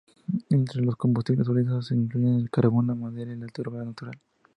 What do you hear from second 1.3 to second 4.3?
sólidos se incluyen el carbón, la madera y la turba natural.